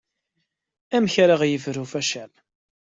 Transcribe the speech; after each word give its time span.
Amek 0.95 1.15
ara 1.23 1.39
ɣ-yebru 1.39 1.85
facal. 1.91 2.31